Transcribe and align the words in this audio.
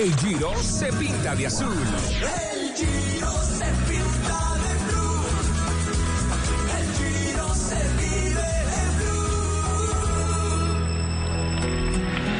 El 0.00 0.16
Giro 0.16 0.54
se 0.62 0.90
pinta 0.94 1.34
de 1.34 1.46
azul. 1.46 1.74
El 1.74 2.74
Giro 2.74 3.32
se 3.44 3.66
pinta 3.86 4.54
de 4.56 4.72
blue. 4.86 5.26
El 6.78 6.86
Giro 6.96 7.54
se 7.54 7.76
vive 7.98 8.48
de 8.70 8.82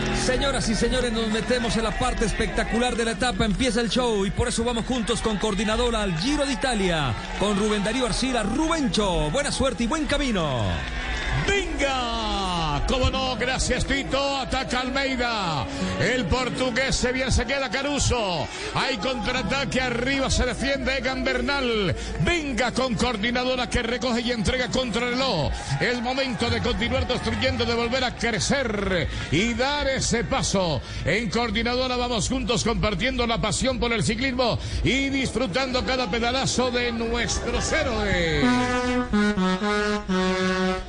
blue. 0.09 0.17
Señoras 0.25 0.71
y 0.71 0.75
señores, 0.75 1.13
nos 1.13 1.29
metemos 1.29 1.77
en 1.77 1.85
la 1.85 1.99
parte 1.99 2.25
espectacular 2.25 2.97
de 2.97 3.05
la 3.05 3.11
etapa. 3.11 3.45
Empieza 3.45 3.83
el 3.83 3.91
show 3.91 4.25
y 4.25 4.31
por 4.31 4.49
eso 4.49 4.65
vamos 4.65 4.87
juntos 4.87 5.21
con 5.21 5.37
coordinadora 5.37 6.03
al 6.03 6.17
Giro 6.17 6.47
de 6.47 6.55
Italia, 6.55 7.15
con 7.39 7.59
Rubén 7.59 7.85
Darío 7.85 8.07
Arcila. 8.07 8.43
Rubencho, 8.43 9.31
buena 9.31 9.53
suerte 9.53 9.85
y 9.85 9.87
buen 9.87 10.07
camino. 10.07 10.63
¡Venga! 11.47 12.50
¿Cómo 12.89 13.11
no? 13.11 13.37
Gracias, 13.37 13.85
Tito. 13.87 14.37
Ataca 14.39 14.81
Almeida. 14.81 15.67
El 16.01 16.25
portugués 16.27 16.97
se 16.97 17.13
bien 17.13 17.31
se 17.31 17.45
queda 17.47 17.71
Caruso. 17.71 18.47
Hay 18.75 18.97
contraataque 18.99 19.81
arriba, 19.81 20.31
se 20.31 20.45
defiende 20.45 20.99
Egan 20.99 21.25
Bernal. 21.25 21.95
Venga 22.21 22.73
con 22.73 22.95
coordinadora 22.95 23.69
que 23.69 23.83
recoge 23.83 24.21
y 24.23 24.33
entrega 24.33 24.69
contra 24.69 25.07
el 25.07 25.13
reloj. 25.13 25.53
El 25.81 26.03
momento 26.03 26.51
de 26.51 26.61
continuar 26.61 27.07
destruyendo, 27.07 27.65
de 27.65 27.75
volver 27.75 28.05
a 28.05 28.15
crecer 28.15 29.09
y 29.31 29.55
dar 29.55 29.89
ese 29.89 30.25
paso. 30.25 30.81
En 31.05 31.31
coordinadora 31.31 31.97
vamos 31.97 32.29
juntos 32.29 32.65
compartiendo 32.65 33.27
la 33.27 33.41
pasión 33.41 33.79
por 33.79 33.93
el 33.93 34.03
ciclismo 34.03 34.59
y 34.85 35.09
disfrutando 35.09 35.85
cada 35.85 36.11
pedalazo 36.11 36.71
de 36.71 36.93
nuestros 36.93 37.73
héroes. 37.73 38.45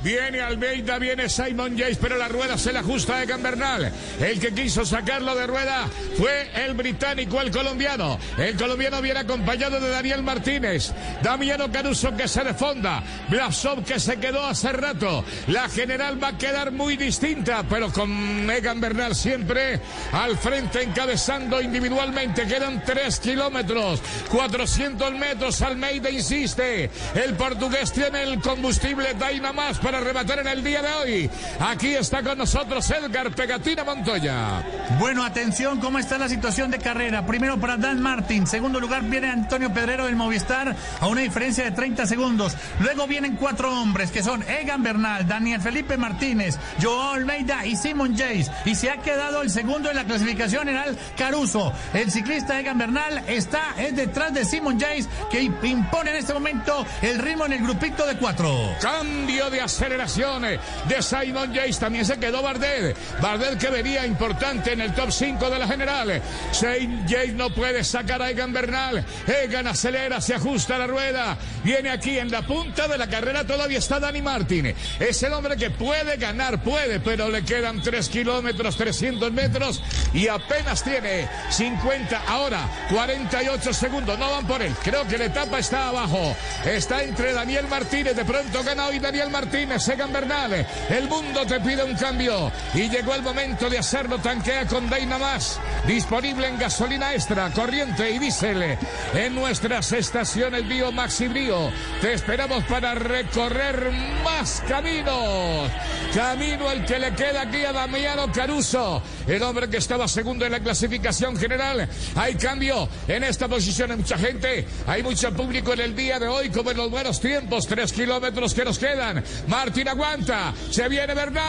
Viene 0.02 0.40
Almeida, 0.40 0.98
viene 0.98 1.28
Simon 1.28 1.76
Pero 2.00 2.16
la 2.16 2.28
rueda 2.28 2.56
se 2.56 2.72
le 2.72 2.78
ajusta 2.78 3.16
a 3.16 3.22
Egan 3.24 3.42
Bernal. 3.42 3.92
El 4.20 4.38
que 4.38 4.54
quiso 4.54 4.84
sacarlo 4.84 5.34
de 5.34 5.48
rueda 5.48 5.88
fue 6.16 6.48
el 6.64 6.74
británico, 6.74 7.40
el 7.40 7.50
colombiano. 7.50 8.18
El 8.38 8.56
colombiano 8.56 9.02
viene 9.02 9.20
acompañado 9.20 9.80
de 9.80 9.88
Daniel 9.88 10.22
Martínez. 10.22 10.92
Damiano 11.22 11.72
Caruso 11.72 12.16
que 12.16 12.28
se 12.28 12.44
defonda. 12.44 13.02
Blasov 13.28 13.84
que 13.84 13.98
se 13.98 14.16
quedó 14.18 14.46
hace 14.46 14.72
rato. 14.72 15.24
La 15.48 15.68
general 15.68 16.22
va 16.22 16.28
a 16.28 16.38
quedar 16.38 16.70
muy 16.70 16.96
distinta, 16.96 17.64
pero 17.68 17.92
con 17.92 18.48
Egan 18.48 18.80
Bernal 18.80 19.16
siempre 19.16 19.80
al 20.12 20.38
frente 20.38 20.82
encabezando 20.82 21.60
individualmente. 21.60 22.46
Quedan 22.46 22.84
tres 22.84 23.18
kilómetros, 23.18 24.00
400 24.30 25.12
metros. 25.14 25.60
Almeida 25.62 26.10
insiste. 26.10 26.90
El 27.14 27.34
portugués 27.34 27.92
tiene 27.92 28.22
el 28.22 28.40
combustible 28.40 29.14
Dynamax 29.14 29.78
para 29.78 29.98
rematar 29.98 30.38
en 30.38 30.46
el 30.46 30.62
día 30.62 30.80
de 30.80 30.92
hoy. 30.92 31.30
Aquí 31.72 31.94
está 31.94 32.22
con 32.22 32.36
nosotros 32.36 32.90
Edgar 32.90 33.30
Pegatina 33.34 33.82
Montoya. 33.82 34.62
Bueno, 34.98 35.24
atención, 35.24 35.80
¿cómo 35.80 35.98
está 35.98 36.18
la 36.18 36.28
situación 36.28 36.70
de 36.70 36.78
carrera? 36.78 37.24
Primero 37.24 37.58
para 37.58 37.78
Dan 37.78 38.02
Martin, 38.02 38.46
segundo 38.46 38.78
lugar 38.78 39.02
viene 39.04 39.30
Antonio 39.30 39.72
Pedrero 39.72 40.04
del 40.04 40.14
Movistar 40.14 40.76
a 41.00 41.06
una 41.06 41.22
diferencia 41.22 41.64
de 41.64 41.70
30 41.70 42.04
segundos. 42.04 42.54
Luego 42.80 43.06
vienen 43.06 43.36
cuatro 43.36 43.72
hombres 43.72 44.10
que 44.10 44.22
son 44.22 44.42
Egan 44.42 44.82
Bernal, 44.82 45.26
Daniel 45.26 45.62
Felipe 45.62 45.96
Martínez, 45.96 46.58
Joao 46.82 47.14
Almeida 47.14 47.64
y 47.64 47.74
Simon 47.74 48.12
Jace. 48.12 48.52
Y 48.66 48.74
se 48.74 48.90
ha 48.90 48.98
quedado 48.98 49.40
el 49.40 49.48
segundo 49.48 49.88
en 49.88 49.96
la 49.96 50.04
clasificación 50.04 50.66
general 50.66 50.98
Caruso. 51.16 51.72
El 51.94 52.10
ciclista 52.10 52.60
Egan 52.60 52.76
Bernal 52.76 53.24
está 53.28 53.74
es 53.78 53.96
detrás 53.96 54.34
de 54.34 54.44
Simon 54.44 54.78
Jace 54.78 55.08
que 55.30 55.40
impone 55.40 56.10
en 56.10 56.16
este 56.16 56.34
momento 56.34 56.84
el 57.00 57.18
ritmo 57.18 57.46
en 57.46 57.54
el 57.54 57.62
grupito 57.62 58.06
de 58.06 58.18
cuatro. 58.18 58.76
Cambio 58.78 59.48
de 59.48 59.62
aceleración 59.62 60.42
de 60.42 61.02
Simon 61.02 61.50
También 61.78 62.04
se 62.04 62.18
quedó 62.18 62.42
Bardet. 62.42 62.96
Bardet 63.20 63.58
que 63.58 63.68
venía 63.68 64.04
importante 64.04 64.72
en 64.72 64.80
el 64.80 64.92
top 64.94 65.10
5 65.10 65.48
de 65.48 65.58
la 65.58 65.68
general. 65.68 66.20
Simon 66.50 67.06
Yates 67.06 67.34
no 67.34 67.50
puede 67.50 67.84
sacar 67.84 68.20
a 68.20 68.30
Egan 68.30 68.52
Bernal. 68.52 69.04
Egan 69.26 69.68
acelera, 69.68 70.20
se 70.20 70.34
ajusta 70.34 70.76
la 70.76 70.86
rueda. 70.86 71.36
Viene 71.62 71.90
aquí 71.90 72.18
en 72.18 72.30
la 72.30 72.42
punta 72.42 72.88
de 72.88 72.98
la 72.98 73.06
carrera. 73.06 73.46
Todavía 73.46 73.78
está 73.78 74.00
Dani 74.00 74.20
Martin. 74.22 74.74
Es 74.98 75.22
el 75.22 75.32
hombre 75.32 75.56
que 75.56 75.70
puede 75.70 76.16
ganar, 76.16 76.62
puede, 76.62 77.00
pero 77.00 77.28
le 77.28 77.44
quedan 77.44 77.80
3 77.80 78.08
kilómetros, 78.08 78.76
300 78.76 79.32
metros 79.32 79.82
y 80.12 80.28
apenas 80.28 80.82
tiene 80.82 81.28
50, 81.50 82.22
ahora 82.26 82.68
48 82.90 83.72
segundos. 83.72 84.18
No 84.18 84.30
van 84.30 84.46
por 84.46 84.62
él. 84.62 84.74
Creo 84.82 85.06
que 85.06 85.18
la 85.18 85.26
etapa 85.26 85.58
está 85.58 85.88
abajo. 85.88 86.36
Está 86.64 87.02
entre 87.02 87.32
Daniel 87.32 87.68
Martínez. 87.68 88.16
De 88.16 88.24
pronto 88.24 88.62
gana 88.64 88.86
hoy 88.86 88.98
Daniel 88.98 89.30
Martínez. 89.30 89.88
Egan 89.88 90.12
Bernal. 90.12 90.66
El 90.88 91.08
mundo 91.08 91.46
te 91.52 91.60
pide 91.60 91.84
un 91.84 91.94
cambio. 91.94 92.50
Y 92.72 92.88
llegó 92.88 93.14
el 93.14 93.20
momento 93.20 93.68
de 93.68 93.78
hacerlo. 93.78 94.18
Tanquea 94.18 94.66
con 94.66 94.88
Dynamax. 94.88 95.58
Disponible 95.86 96.48
en 96.48 96.58
gasolina 96.58 97.12
extra, 97.12 97.50
corriente 97.50 98.10
y 98.10 98.18
diésel. 98.18 98.78
En 99.12 99.34
nuestras 99.34 99.92
estaciones 99.92 100.66
Bio 100.66 100.90
Maxi 100.92 101.28
Brio. 101.28 101.70
Te 102.00 102.14
esperamos 102.14 102.64
para 102.64 102.94
recorrer 102.94 103.90
más 104.24 104.62
caminos. 104.66 105.70
Camino 106.14 106.70
el 106.70 106.86
que 106.86 106.98
le 106.98 107.14
queda 107.14 107.42
aquí 107.42 107.64
a 107.66 107.72
Damiano 107.72 108.32
Caruso. 108.32 109.02
El 109.26 109.42
hombre 109.42 109.68
que 109.68 109.76
estaba 109.76 110.08
segundo 110.08 110.46
en 110.46 110.52
la 110.52 110.60
clasificación 110.60 111.36
general. 111.36 111.86
Hay 112.16 112.34
cambio 112.36 112.88
en 113.06 113.24
esta 113.24 113.46
posición. 113.46 113.90
Hay 113.90 113.98
mucha 113.98 114.16
gente. 114.16 114.66
Hay 114.86 115.02
mucho 115.02 115.30
público 115.34 115.74
en 115.74 115.80
el 115.80 115.94
día 115.94 116.18
de 116.18 116.28
hoy, 116.28 116.48
como 116.48 116.70
en 116.70 116.78
los 116.78 116.90
buenos 116.90 117.20
tiempos. 117.20 117.66
Tres 117.66 117.92
kilómetros 117.92 118.54
que 118.54 118.64
nos 118.64 118.78
quedan. 118.78 119.22
Martín 119.48 119.88
aguanta. 119.88 120.54
Se 120.70 120.88
viene 120.88 121.12
Bernal. 121.12 121.41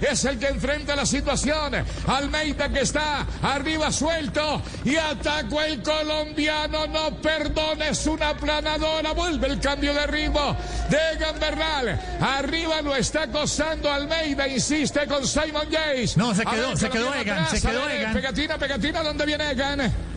Es 0.00 0.24
el 0.24 0.38
que 0.38 0.48
enfrenta 0.48 0.96
la 0.96 1.06
situación. 1.06 1.74
Almeida 2.06 2.68
que 2.68 2.80
está 2.80 3.26
arriba 3.42 3.92
suelto. 3.92 4.62
Y 4.84 4.96
atacó 4.96 5.62
el 5.62 5.82
colombiano. 5.82 6.86
No 6.86 7.16
perdones 7.20 8.06
una 8.06 8.36
planadora. 8.36 9.12
Vuelve 9.12 9.48
el 9.48 9.60
cambio 9.60 9.92
de 9.94 10.06
ritmo 10.06 10.56
de 10.88 10.98
Egan 11.14 11.38
Bernal. 11.38 12.00
Arriba 12.20 12.82
lo 12.82 12.96
está 12.96 13.22
acosando 13.22 13.90
Almeida. 13.90 14.48
Insiste 14.48 15.06
con 15.06 15.26
Simon 15.26 15.68
Yates. 15.70 16.16
No, 16.16 16.34
se 16.34 16.44
quedó, 16.44 16.68
ver, 16.68 16.78
se 16.78 16.90
quedó 16.90 17.14
Egan, 17.14 17.48
se 17.48 17.60
quedó 17.60 17.88
Egan. 17.88 18.14
Pegatina, 18.14 18.58
pegatina. 18.58 19.02
¿Dónde 19.02 19.26
viene 19.26 19.50
Egan? 19.50 20.09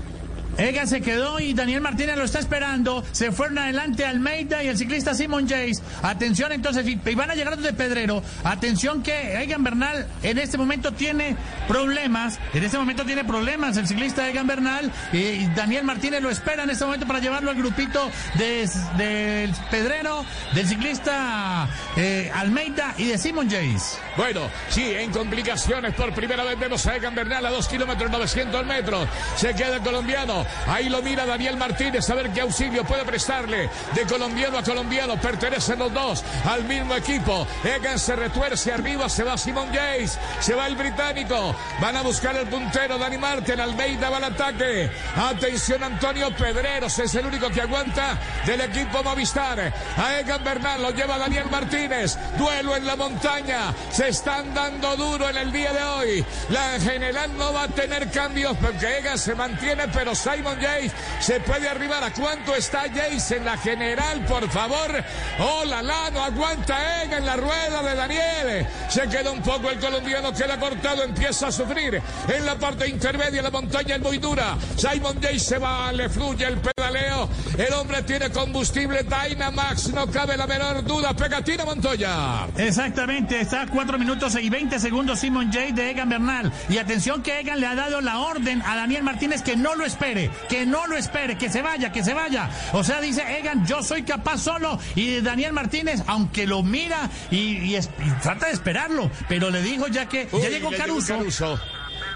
Egan 0.58 0.88
se 0.88 1.02
quedó 1.02 1.40
y 1.40 1.54
Daniel 1.54 1.82
Martínez 1.82 2.16
lo 2.18 2.24
está 2.24 2.40
esperando. 2.40 3.04
Se 3.12 3.32
fueron 3.32 3.58
adelante 3.58 4.06
Almeida 4.06 4.64
y 4.64 4.68
el 4.68 4.78
ciclista 4.78 5.14
Simon 5.14 5.48
Jace. 5.48 5.82
Atención 6.02 6.52
entonces, 6.52 6.86
y 6.88 6.96
van 7.16 7.32
a 7.32 7.36
llegar 7.36 7.58
de 7.58 7.74
Pedrero. 7.74 8.22
Atención 8.44 9.02
que 9.04 9.42
Egan 9.42 9.64
Bernal 9.64 10.08
en 10.22 10.38
este 10.38 10.58
momento 10.58 10.92
tiene 10.94 11.36
problemas. 11.68 12.40
En 12.54 12.64
este 12.64 12.78
momento 12.78 13.04
tiene 13.06 13.24
problemas 13.24 13.78
el 13.78 13.88
ciclista 13.88 14.28
Egan 14.30 14.48
Bernal. 14.48 14.92
Y 15.12 15.48
Daniel 15.56 15.84
Martínez 15.86 16.22
lo 16.22 16.30
espera 16.30 16.64
en 16.64 16.70
este 16.70 16.86
momento 16.86 17.08
para 17.08 17.20
llevarlo 17.20 17.50
al 17.52 17.58
grupito 17.58 18.10
de- 18.36 18.70
del 18.98 19.52
Pedrero, 19.72 20.26
del 20.54 20.68
ciclista 20.68 21.68
eh, 21.98 22.32
Almeida 22.34 22.94
y 22.98 23.06
de 23.06 23.18
Simon 23.18 23.50
Jace. 23.50 23.98
Bueno, 24.18 24.42
sí, 24.70 24.84
en 24.94 25.12
complicaciones 25.12 25.94
por 25.96 26.14
primera 26.14 26.44
vez 26.44 26.58
vemos 26.60 26.86
a 26.86 26.96
Egan 26.96 27.16
Bernal 27.16 27.46
a 27.46 27.50
2 27.50 27.68
kilómetros 27.68 28.12
900 28.12 28.66
metros. 28.66 29.08
Se 29.36 29.54
queda 29.56 29.78
el 29.78 29.82
colombiano. 29.82 30.43
Ahí 30.68 30.90
lo 30.90 31.02
mira 31.02 31.26
Daniel 31.26 31.58
Martínez 31.58 32.10
a 32.10 32.16
ver 32.16 32.32
qué 32.32 32.42
auxilio 32.42 32.84
puede 32.84 33.04
prestarle. 33.06 33.70
De 33.94 34.04
colombiano 34.04 34.58
a 34.58 34.64
colombiano 34.64 35.20
pertenecen 35.20 35.80
los 35.80 35.94
dos 35.94 36.24
al 36.46 36.64
mismo 36.64 36.96
equipo. 36.96 37.48
Egan 37.64 38.00
se 38.00 38.16
retuerce 38.16 38.72
arriba, 38.72 39.10
se 39.10 39.24
va 39.24 39.38
Simon 39.38 39.72
Yates, 39.72 40.20
se 40.40 40.54
va 40.54 40.68
el 40.68 40.76
británico. 40.76 41.56
Van 41.80 41.96
a 41.98 42.02
buscar 42.02 42.36
el 42.36 42.48
puntero 42.48 42.98
Dani 42.98 43.18
Martin. 43.18 43.60
Almeida 43.60 44.10
va 44.10 44.18
al 44.18 44.26
ataque. 44.26 44.92
Atención 45.16 45.84
Antonio 45.84 46.36
Pedreros, 46.36 46.98
es 47.00 47.16
el 47.16 47.26
único 47.26 47.50
que 47.50 47.62
aguanta 47.62 48.18
del 48.46 48.62
equipo 48.62 49.04
Movistar. 49.04 49.74
A 49.98 50.20
Egan 50.20 50.44
Bernal 50.44 50.82
lo 50.82 50.92
lleva 50.92 51.18
Daniel 51.18 51.50
Martínez. 51.50 52.18
Duelo 52.38 52.76
en 52.76 52.86
la 52.86 52.96
montaña. 52.96 53.74
Se 53.92 54.10
están 54.10 54.54
dando 54.54 54.96
duro 54.96 55.30
en 55.30 55.38
el 55.38 55.52
día 55.52 55.74
de 55.74 55.84
hoy. 55.84 56.26
La 56.50 56.80
general 56.80 57.38
no 57.38 57.54
va 57.54 57.64
a 57.64 57.68
tener 57.68 58.10
cambios 58.12 58.56
porque 58.58 58.98
Egan 59.00 59.18
se 59.18 59.36
mantiene, 59.36 59.88
pero 59.90 60.16
Simon 60.36 60.60
Yates 60.60 60.92
se 61.20 61.40
puede 61.42 61.70
arribar. 61.70 62.04
¿A 62.04 62.12
cuánto 62.12 62.56
está 62.56 62.88
Yates 62.88 63.32
en 63.32 63.46
la 63.46 63.58
general? 63.58 64.26
Por 64.26 64.50
favor. 64.50 65.04
Oh, 65.40 65.64
la 65.66 65.82
no 65.82 66.24
aguanta 66.24 67.04
Egan 67.04 67.20
en 67.20 67.26
la 67.26 67.36
rueda 67.36 67.84
de 67.84 67.96
Daniel. 67.96 68.68
Se 68.90 69.08
queda 69.08 69.32
un 69.32 69.42
poco 69.42 69.70
el 69.70 69.80
colombiano 69.80 70.34
que 70.34 70.48
le 70.48 70.54
ha 70.54 70.60
cortado, 70.60 71.04
empieza 71.04 71.48
a 71.48 71.52
sufrir. 71.52 72.02
En 72.28 72.46
la 72.46 72.56
parte 72.56 72.88
intermedia 72.88 73.42
la 73.42 73.52
montaña 73.52 73.96
es 73.96 74.02
muy 74.02 74.18
dura. 74.18 74.58
Simon 74.76 75.20
Yates 75.22 75.44
se 75.44 75.58
va, 75.58 75.92
le 75.92 76.10
fluye 76.10 76.46
el 76.46 76.58
pedaleo. 76.58 77.30
El 77.58 77.74
hombre 77.74 78.02
tiene 78.04 78.30
combustible 78.32 79.04
Dynamax, 79.04 79.90
no 79.90 80.08
cabe 80.08 80.36
la 80.36 80.48
menor 80.48 80.84
duda. 80.84 81.14
Pegatina 81.14 81.66
Montoya. 81.66 82.48
Exactamente, 82.58 83.40
está 83.40 83.64
a 83.64 83.68
4 83.68 84.00
minutos 84.00 84.36
y 84.42 84.50
20 84.50 84.80
segundos 84.80 85.20
Simon 85.20 85.52
J. 85.52 85.74
de 85.74 85.92
Egan 85.92 86.10
Bernal. 86.10 86.52
Y 86.70 86.78
atención 86.78 87.22
que 87.22 87.40
Egan 87.40 87.60
le 87.60 87.68
ha 87.68 87.76
dado 87.76 88.02
la 88.02 88.20
orden 88.20 88.62
a 88.64 88.76
Daniel 88.76 89.04
Martínez 89.04 89.44
que 89.44 89.56
no 89.56 89.76
lo 89.76 89.86
espere, 89.86 90.23
que 90.50 90.66
no 90.66 90.88
lo 90.88 90.96
espere, 90.98 91.38
que 91.38 91.50
se 91.50 91.62
vaya, 91.62 91.92
que 91.92 92.04
se 92.04 92.14
vaya. 92.14 92.50
O 92.74 92.84
sea, 92.84 93.02
dice 93.02 93.24
Egan, 93.40 93.66
yo 93.66 93.82
soy 93.84 94.04
capaz 94.04 94.40
solo. 94.40 94.80
Y 94.96 95.22
Daniel 95.22 95.54
Martínez, 95.54 96.02
aunque 96.08 96.46
lo 96.48 96.64
mira 96.64 97.10
y, 97.32 97.58
y 97.60 97.76
es- 97.76 97.90
y 98.00 98.10
trata 98.22 98.48
de 98.48 98.54
esperarlo, 98.54 99.10
pero 99.28 99.50
le 99.50 99.62
dijo 99.62 99.88
ya 99.88 100.08
que 100.08 100.28
ya 100.32 100.50
llegó 100.50 100.72
le 100.72 100.78
Caruso. 100.78 101.18
Caruso. 101.18 101.60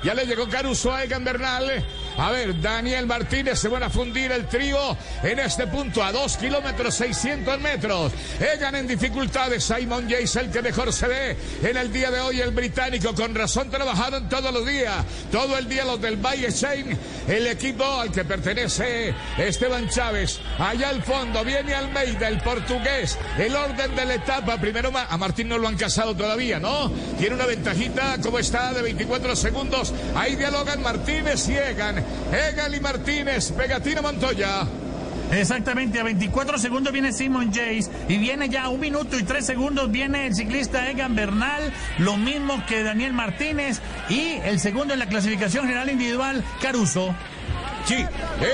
Ya 0.04 0.14
le 0.14 0.26
llegó 0.26 0.48
Caruso 0.48 0.94
a 0.94 1.04
Egan 1.04 1.24
Bernal. 1.24 1.84
A 2.18 2.32
ver, 2.32 2.60
Daniel 2.60 3.06
Martínez 3.06 3.60
se 3.60 3.68
van 3.68 3.84
a 3.84 3.90
fundir 3.92 4.32
el 4.32 4.48
trío 4.48 4.98
en 5.22 5.38
este 5.38 5.68
punto 5.68 6.04
a 6.04 6.12
2 6.12 6.38
kilómetros 6.38 6.96
600 6.96 7.60
metros. 7.60 8.12
Egan 8.40 8.76
en 8.76 8.88
dificultades. 8.88 9.64
Simon 9.64 10.08
Yates 10.08 10.36
el 10.38 10.50
que 10.50 10.64
mejor 10.64 10.92
se 10.92 11.08
ve 11.08 11.38
en 11.62 11.78
el 11.78 11.94
día 11.94 12.10
de 12.10 12.20
hoy. 12.20 12.42
El 12.42 12.52
británico 12.52 13.14
con 13.14 13.36
razón 13.36 13.70
trabajaron 13.70 14.28
todos 14.30 14.52
los 14.52 14.66
días. 14.66 15.06
Todo 15.32 15.58
el 15.58 15.70
día 15.70 15.86
los 15.86 16.02
del 16.02 16.18
Valle 16.18 16.50
Shane. 16.50 16.98
El 17.28 17.46
equipo 17.46 17.86
al 17.86 18.12
que 18.12 18.26
pertenece 18.26 19.14
Esteban 19.38 19.88
Chávez. 19.90 20.40
Allá 20.58 20.90
al 20.90 21.04
fondo 21.04 21.44
viene 21.44 21.76
Almeida, 21.76 22.30
el 22.30 22.40
portugués. 22.42 23.18
El 23.38 23.56
orden 23.56 23.96
de 23.96 24.06
la 24.06 24.16
etapa. 24.16 24.58
Primero 24.58 24.92
a 24.96 25.18
Martín 25.18 25.50
no 25.50 25.60
lo 25.60 25.68
han 25.68 25.78
casado 25.78 26.16
todavía, 26.16 26.60
¿no? 26.60 26.92
Tiene 27.20 27.36
una 27.36 27.46
ventajita, 27.46 28.18
como 28.24 28.40
está, 28.40 28.74
de 28.74 28.82
24 28.82 29.36
segundos. 29.36 29.94
Ahí 30.16 30.36
dialogan 30.36 30.82
Martínez 30.82 31.48
y 31.50 31.58
Egan. 31.58 32.07
Egan 32.32 32.74
y 32.74 32.80
Martínez. 32.80 33.52
Pegatina 33.52 34.02
Montoya. 34.02 34.68
Exactamente, 35.32 36.00
a 36.00 36.04
24 36.04 36.58
segundos 36.58 36.94
viene 36.94 37.12
Simon 37.12 37.48
Jace 37.48 37.90
y 38.08 38.18
viene 38.18 38.48
ya 38.48 38.64
a 38.64 38.70
un 38.70 38.80
minuto 38.80 39.20
y 39.20 39.24
tres 39.24 39.46
segundos 39.46 39.92
viene 39.92 40.26
el 40.26 40.34
ciclista 40.34 40.90
Egan 40.90 41.16
Bernal, 41.16 41.74
lo 41.98 42.16
mismo 42.16 42.64
que 42.66 42.82
Daniel 42.82 43.12
Martínez 43.12 43.82
y 44.10 44.40
el 44.46 44.60
segundo 44.62 44.94
en 44.94 45.00
la 45.00 45.08
clasificación 45.08 45.66
general 45.66 45.90
individual, 45.90 46.44
Caruso. 46.62 47.14
Sí, 47.88 48.06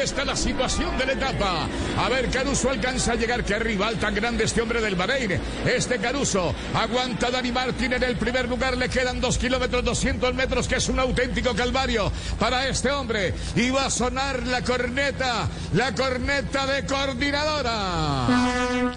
esta 0.04 0.22
es 0.22 0.28
la 0.28 0.36
situación 0.36 0.96
de 0.96 1.08
la 1.08 1.14
etapa. 1.14 1.68
A 1.98 2.08
ver, 2.08 2.30
Caruso 2.30 2.70
alcanza 2.70 3.14
a 3.14 3.16
llegar. 3.16 3.44
Qué 3.44 3.58
rival 3.58 3.96
tan 3.96 4.14
grande 4.14 4.44
este 4.44 4.62
hombre 4.62 4.80
del 4.80 4.94
Bahrein. 4.94 5.42
Este 5.66 5.98
Caruso 5.98 6.54
aguanta 6.76 7.32
Dani 7.32 7.52
Martín 7.52 7.94
en 7.94 8.04
el 8.04 8.16
primer 8.16 8.48
lugar. 8.48 8.78
Le 8.78 8.90
quedan 8.90 9.20
dos 9.20 9.40
kilómetros, 9.40 9.84
200 9.84 10.36
metros, 10.36 10.68
que 10.68 10.76
es 10.76 10.88
un 10.88 11.00
auténtico 11.00 11.56
calvario 11.56 12.12
para 12.38 12.68
este 12.68 12.92
hombre. 12.92 13.34
Y 13.56 13.72
va 13.72 13.88
a 13.88 13.90
sonar 13.90 14.46
la 14.46 14.62
corneta, 14.62 15.50
la 15.74 15.96
corneta 15.96 16.68
de 16.68 16.86
coordinadora. 16.86 18.28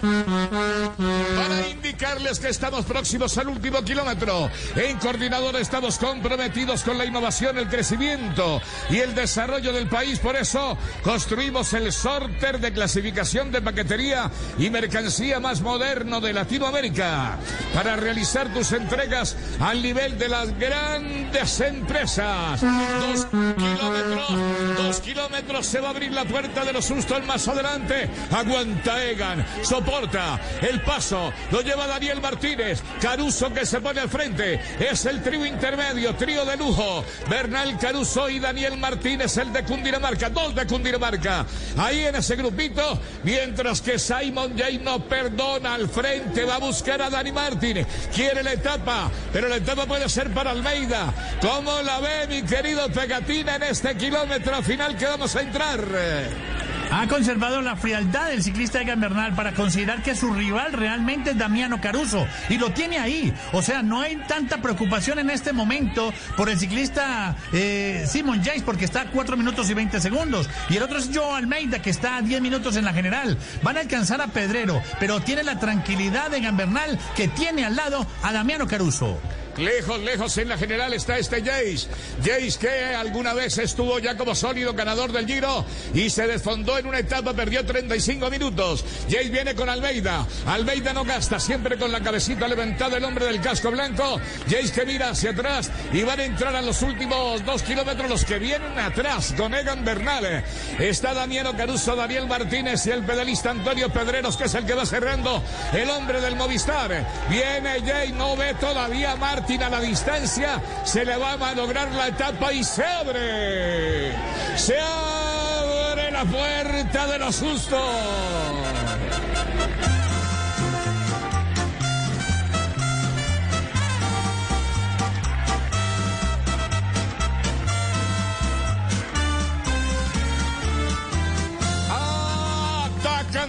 Para 0.01 1.67
indicarles 1.69 2.39
que 2.39 2.49
estamos 2.49 2.85
próximos 2.85 3.37
al 3.37 3.49
último 3.49 3.81
kilómetro. 3.81 4.49
En 4.75 4.97
coordinadora 4.97 5.59
estamos 5.59 5.97
comprometidos 5.97 6.83
con 6.83 6.97
la 6.97 7.05
innovación, 7.05 7.57
el 7.57 7.67
crecimiento 7.67 8.61
y 8.89 8.97
el 8.97 9.15
desarrollo 9.15 9.73
del 9.73 9.87
país 9.87 10.19
por 10.19 10.35
eso 10.35 10.77
construimos 11.03 11.73
el 11.73 11.91
sorter 11.91 12.59
de 12.59 12.71
clasificación 12.71 13.51
de 13.51 13.61
paquetería 13.61 14.29
y 14.57 14.69
mercancía 14.69 15.39
más 15.39 15.61
moderno 15.61 16.21
de 16.21 16.33
Latinoamérica 16.33 17.37
para 17.73 17.95
realizar 17.95 18.51
tus 18.53 18.71
entregas 18.71 19.35
al 19.59 19.81
nivel 19.81 20.17
de 20.17 20.29
las 20.29 20.57
grandes 20.57 21.59
empresas. 21.61 22.61
Dos 22.61 23.25
kilómetros, 23.25 24.77
dos 24.77 24.99
kilómetros 24.99 25.65
se 25.65 25.79
va 25.79 25.87
a 25.87 25.91
abrir 25.91 26.11
la 26.11 26.25
puerta 26.25 26.63
de 26.65 26.73
los 26.73 26.85
sustos 26.85 27.25
más 27.25 27.47
adelante. 27.47 28.09
Aguanta 28.31 29.03
Egan, 29.03 29.45
soporta 29.87 30.39
el 30.61 30.81
paso, 30.81 31.31
lo 31.49 31.61
lleva 31.61 31.87
Daniel 31.87 32.19
Martínez, 32.19 32.81
Caruso 33.01 33.53
que 33.53 33.65
se 33.65 33.79
pone 33.79 34.01
al 34.01 34.09
frente, 34.09 34.59
es 34.79 35.05
el 35.05 35.23
trío 35.23 35.45
intermedio, 35.45 36.13
trío 36.15 36.43
de 36.45 36.57
lujo, 36.57 37.05
Bernal 37.29 37.77
Caruso 37.79 38.29
y 38.29 38.39
Daniel 38.39 38.77
Martínez, 38.77 39.37
el 39.37 39.53
de 39.53 39.63
Cundinamarca 39.63 40.29
dos 40.29 40.53
de 40.53 40.67
Cundinamarca. 40.67 41.45
Ahí 41.77 42.05
en 42.05 42.15
ese 42.15 42.35
grupito, 42.35 42.99
mientras 43.23 43.81
que 43.81 43.97
Simon 43.97 44.57
Jay 44.57 44.77
no 44.77 44.99
perdona 44.99 45.75
al 45.75 45.87
frente, 45.87 46.43
va 46.43 46.55
a 46.55 46.59
buscar 46.59 47.01
a 47.01 47.09
Dani 47.09 47.31
Martín. 47.31 47.85
Quiere 48.13 48.43
la 48.43 48.53
etapa, 48.53 49.09
pero 49.31 49.47
la 49.47 49.55
etapa 49.55 49.85
puede 49.85 50.09
ser 50.09 50.33
para 50.33 50.51
Almeida. 50.51 51.13
¿Cómo 51.41 51.81
la 51.81 51.99
ve 52.01 52.27
mi 52.27 52.41
querido 52.41 52.89
Pegatina 52.89 53.55
en 53.55 53.63
este 53.63 53.95
kilómetro 53.95 54.61
final 54.63 54.97
que 54.97 55.05
vamos 55.05 55.33
a 55.35 55.41
entrar? 55.41 56.56
Ha 56.89 57.07
conservado 57.07 57.61
la 57.61 57.75
frialdad 57.75 58.29
del 58.29 58.41
ciclista 58.41 58.81
Egan 58.81 59.01
Bernal 59.01 59.35
para 59.35 59.53
considerar 59.53 60.01
que 60.01 60.15
su 60.15 60.33
rival 60.33 60.71
realmente 60.71 61.31
es 61.31 61.37
Damiano 61.37 61.81
Caruso 61.81 62.25
y 62.49 62.57
lo 62.57 62.71
tiene 62.71 62.97
ahí. 62.97 63.33
O 63.51 63.61
sea, 63.61 63.83
no 63.83 63.99
hay 63.99 64.15
tanta 64.27 64.61
preocupación 64.61 65.19
en 65.19 65.29
este 65.29 65.51
momento 65.51 66.13
por 66.37 66.49
el 66.49 66.57
ciclista 66.57 67.35
eh, 67.51 68.05
Simon 68.07 68.41
Jace 68.41 68.61
porque 68.61 68.85
está 68.85 69.01
a 69.01 69.11
4 69.11 69.35
minutos 69.35 69.69
y 69.69 69.73
20 69.73 69.99
segundos. 69.99 70.49
Y 70.69 70.77
el 70.77 70.83
otro 70.83 70.97
es 70.97 71.09
Joe 71.13 71.35
Almeida 71.35 71.81
que 71.81 71.89
está 71.89 72.17
a 72.17 72.21
10 72.21 72.41
minutos 72.41 72.77
en 72.77 72.85
la 72.85 72.93
general. 72.93 73.37
Van 73.63 73.75
a 73.75 73.81
alcanzar 73.81 74.21
a 74.21 74.27
Pedrero, 74.27 74.81
pero 74.99 75.19
tiene 75.19 75.43
la 75.43 75.59
tranquilidad 75.59 76.31
de 76.31 76.37
Egan 76.37 76.55
Bernal 76.55 76.97
que 77.15 77.27
tiene 77.27 77.65
al 77.65 77.75
lado 77.75 78.07
a 78.23 78.31
Damiano 78.31 78.65
Caruso. 78.65 79.19
Lejos, 79.57 79.99
lejos 80.01 80.37
en 80.37 80.49
la 80.49 80.57
general 80.57 80.93
está 80.93 81.17
este 81.17 81.41
Jace. 81.41 81.87
Jace 82.23 82.59
que 82.59 82.95
alguna 82.95 83.33
vez 83.33 83.57
estuvo 83.57 83.97
ya 83.97 84.15
como 84.15 84.35
sólido 84.35 84.73
ganador 84.73 85.11
del 85.11 85.25
Giro 85.25 85.65
y 85.95 86.11
se 86.11 86.27
desfondó 86.27 86.77
en 86.77 86.85
una 86.85 86.99
etapa, 86.99 87.33
perdió 87.33 87.65
35 87.65 88.29
minutos. 88.29 88.85
Jace 89.09 89.29
viene 89.29 89.55
con 89.55 89.67
Almeida. 89.67 90.27
Almeida 90.45 90.93
no 90.93 91.03
gasta, 91.03 91.39
siempre 91.39 91.77
con 91.77 91.91
la 91.91 92.01
cabecita 92.01 92.47
levantada 92.47 92.97
el 92.97 93.03
hombre 93.03 93.25
del 93.25 93.41
casco 93.41 93.71
blanco. 93.71 94.21
Jace 94.47 94.71
que 94.71 94.85
mira 94.85 95.09
hacia 95.09 95.31
atrás 95.31 95.71
y 95.91 96.03
van 96.03 96.19
a 96.19 96.25
entrar 96.25 96.55
a 96.55 96.61
los 96.61 96.83
últimos 96.83 97.43
dos 97.43 97.63
kilómetros 97.63 98.09
los 98.09 98.25
que 98.25 98.37
vienen 98.37 98.77
atrás 98.77 99.33
con 99.35 99.55
Egan 99.55 99.83
Bernal. 99.83 100.43
Está 100.77 101.15
Daniel 101.15 101.47
Caruso, 101.57 101.95
Daniel 101.95 102.27
Martínez 102.27 102.85
y 102.85 102.91
el 102.91 103.03
pedalista 103.03 103.49
Antonio 103.49 103.89
Pedreros 103.89 104.37
que 104.37 104.43
es 104.43 104.53
el 104.53 104.65
que 104.65 104.75
va 104.75 104.85
cerrando 104.85 105.41
el 105.73 105.89
hombre 105.89 106.21
del 106.21 106.35
Movistar. 106.35 107.07
Viene 107.27 107.79
Jace, 107.81 108.11
no 108.11 108.37
ve 108.37 108.53
todavía 108.55 109.15
Martínez 109.15 109.46
a 109.55 109.69
la 109.69 109.79
distancia, 109.79 110.61
se 110.83 111.05
le 111.05 111.15
va 111.15 111.33
a 111.33 111.55
lograr 111.55 111.89
la 111.93 112.09
etapa 112.09 112.51
y 112.51 112.63
se 112.65 112.83
abre. 112.83 114.11
Se 114.57 114.77
abre 114.77 116.11
la 116.11 116.25
puerta 116.25 117.07
de 117.07 117.17
los 117.17 117.35
sustos. 117.35 117.81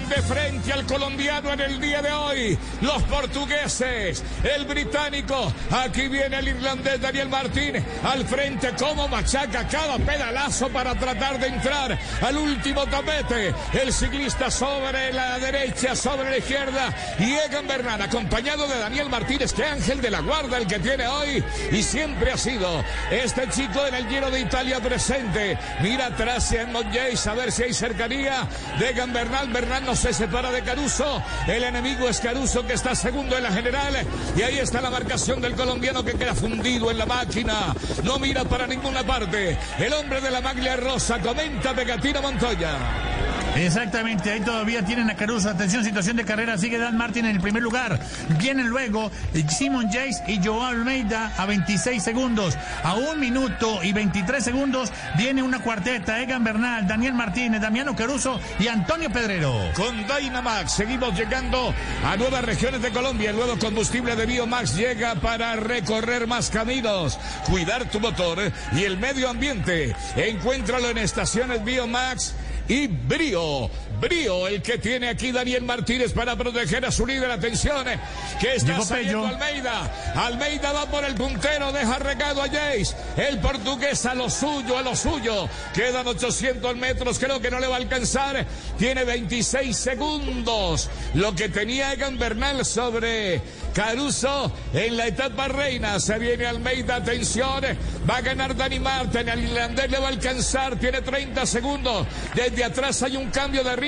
de 0.08 0.22
frente 0.22 0.47
al 0.72 0.86
colombiano 0.86 1.52
en 1.52 1.60
el 1.60 1.80
día 1.80 2.02
de 2.02 2.12
hoy. 2.12 2.58
Los 2.80 3.02
portugueses, 3.04 4.22
el 4.42 4.64
británico, 4.64 5.52
aquí 5.70 6.08
viene 6.08 6.38
el 6.38 6.48
irlandés 6.48 7.00
Daniel 7.00 7.28
Martín 7.28 7.84
al 8.04 8.24
frente 8.24 8.72
como 8.78 9.08
machaca 9.08 9.66
cada 9.68 9.98
pedalazo 9.98 10.68
para 10.68 10.94
tratar 10.94 11.38
de 11.38 11.48
entrar 11.48 11.98
al 12.20 12.36
último 12.36 12.86
tapete. 12.86 13.54
El 13.72 13.92
ciclista 13.92 14.50
sobre 14.50 15.12
la 15.12 15.38
derecha, 15.38 15.94
sobre 15.96 16.30
la 16.30 16.38
izquierda 16.38 16.94
y 17.18 17.32
Egan 17.32 17.66
Bernal 17.66 18.02
acompañado 18.02 18.66
de 18.66 18.78
Daniel 18.78 19.08
Martínez, 19.08 19.52
que 19.52 19.64
ángel 19.64 20.00
de 20.00 20.10
la 20.10 20.20
guarda 20.20 20.58
el 20.58 20.66
que 20.66 20.78
tiene 20.78 21.06
hoy 21.06 21.42
y 21.70 21.82
siempre 21.82 22.32
ha 22.32 22.36
sido 22.36 22.84
este 23.10 23.48
chico 23.50 23.86
en 23.86 23.94
el 23.94 24.08
Giro 24.08 24.30
de 24.30 24.40
Italia 24.40 24.80
presente. 24.80 25.58
Mira 25.82 26.06
atrás 26.06 26.52
en 26.52 26.72
Monjays 26.72 27.26
a 27.26 27.34
ver 27.34 27.52
si 27.52 27.64
hay 27.64 27.74
cercanía 27.74 28.48
de 28.78 28.90
Egan 28.90 29.12
Bernal. 29.12 29.48
Bernal 29.48 29.84
no 29.84 29.96
se 29.96 30.12
separa 30.12 30.50
de 30.50 30.57
Caruso. 30.62 31.22
El 31.46 31.64
enemigo 31.64 32.08
es 32.08 32.20
Caruso 32.20 32.66
que 32.66 32.74
está 32.74 32.94
segundo 32.94 33.36
en 33.36 33.42
la 33.42 33.52
general. 33.52 33.94
Y 34.36 34.42
ahí 34.42 34.58
está 34.58 34.80
la 34.80 34.90
marcación 34.90 35.40
del 35.40 35.54
colombiano 35.54 36.04
que 36.04 36.14
queda 36.14 36.34
fundido 36.34 36.90
en 36.90 36.98
la 36.98 37.06
máquina. 37.06 37.74
No 38.04 38.18
mira 38.18 38.44
para 38.44 38.66
ninguna 38.66 39.04
parte. 39.04 39.56
El 39.78 39.92
hombre 39.92 40.20
de 40.20 40.30
la 40.30 40.40
maglia 40.40 40.76
rosa 40.76 41.18
comenta 41.20 41.74
Pegatina 41.74 42.20
Montoya. 42.20 43.07
Exactamente, 43.56 44.30
ahí 44.30 44.40
todavía 44.40 44.84
tienen 44.84 45.10
a 45.10 45.16
Caruso. 45.16 45.50
Atención, 45.50 45.84
situación 45.84 46.16
de 46.16 46.24
carrera. 46.24 46.56
Sigue 46.58 46.78
Dan 46.78 46.96
Martin 46.96 47.24
en 47.24 47.36
el 47.36 47.40
primer 47.40 47.62
lugar. 47.62 47.98
Vienen 48.38 48.68
luego 48.68 49.10
Simon 49.48 49.86
Jace 49.86 50.22
y 50.28 50.44
Joao 50.44 50.64
Almeida 50.64 51.32
a 51.36 51.44
26 51.46 52.02
segundos. 52.02 52.56
A 52.82 52.94
un 52.94 53.18
minuto 53.18 53.82
y 53.82 53.92
23 53.92 54.42
segundos 54.44 54.92
viene 55.16 55.42
una 55.42 55.60
cuarteta. 55.60 56.20
Egan 56.20 56.44
Bernal, 56.44 56.86
Daniel 56.86 57.14
Martínez, 57.14 57.60
Damiano 57.60 57.96
Caruso 57.96 58.40
y 58.58 58.68
Antonio 58.68 59.10
Pedrero. 59.10 59.52
Con 59.74 59.96
Dynamax 60.06 60.72
seguimos 60.72 61.18
llegando 61.18 61.74
a 62.04 62.16
nuevas 62.16 62.44
regiones 62.44 62.80
de 62.80 62.90
Colombia. 62.90 63.30
El 63.30 63.36
nuevo 63.36 63.58
combustible 63.58 64.14
de 64.14 64.26
Biomax 64.26 64.76
llega 64.76 65.16
para 65.16 65.56
recorrer 65.56 66.26
más 66.26 66.50
caminos, 66.50 67.18
cuidar 67.46 67.86
tu 67.86 67.98
motor 67.98 68.38
y 68.72 68.84
el 68.84 68.98
medio 68.98 69.28
ambiente. 69.28 69.94
Encuéntralo 70.16 70.90
en 70.90 70.98
estaciones 70.98 71.64
Biomax 71.64 72.34
y 72.68 72.86
brío. 72.86 73.70
Brío 74.00 74.46
el 74.46 74.62
que 74.62 74.78
tiene 74.78 75.08
aquí 75.08 75.32
Daniel 75.32 75.62
Martínez 75.62 76.12
para 76.12 76.36
proteger 76.36 76.84
a 76.84 76.92
su 76.92 77.06
líder. 77.06 77.30
Atención, 77.30 77.88
eh, 77.88 77.98
que 78.40 78.54
está 78.54 78.80
saliendo. 78.80 79.26
Almeida. 79.26 79.90
Almeida 80.14 80.72
va 80.72 80.86
por 80.86 81.04
el 81.04 81.14
puntero, 81.14 81.72
deja 81.72 81.98
regado 81.98 82.42
a 82.42 82.46
Jace. 82.46 82.94
El 83.16 83.38
portugués 83.38 84.06
a 84.06 84.14
lo 84.14 84.30
suyo, 84.30 84.78
a 84.78 84.82
lo 84.82 84.94
suyo. 84.94 85.48
Quedan 85.74 86.06
800 86.06 86.76
metros, 86.76 87.18
creo 87.18 87.40
que 87.40 87.50
no 87.50 87.60
le 87.60 87.66
va 87.66 87.74
a 87.74 87.78
alcanzar. 87.78 88.46
Tiene 88.78 89.04
26 89.04 89.76
segundos. 89.76 90.88
Lo 91.14 91.34
que 91.34 91.48
tenía 91.48 91.92
Egan 91.92 92.18
Bernal 92.18 92.64
sobre 92.64 93.40
Caruso 93.74 94.52
en 94.72 94.96
la 94.96 95.06
etapa 95.06 95.48
reina. 95.48 96.00
Se 96.00 96.18
viene 96.18 96.46
Almeida, 96.46 96.96
atención. 96.96 97.64
Va 98.08 98.16
a 98.16 98.20
ganar 98.20 98.56
Dani 98.56 98.78
Martin. 98.78 99.28
El 99.28 99.44
irlandés 99.44 99.90
le 99.90 99.98
va 99.98 100.06
a 100.06 100.10
alcanzar. 100.10 100.76
Tiene 100.76 101.02
30 101.02 101.46
segundos. 101.46 102.06
Desde 102.34 102.64
atrás 102.64 103.02
hay 103.02 103.16
un 103.16 103.30
cambio 103.30 103.62
de 103.64 103.76
ritmo. 103.76 103.87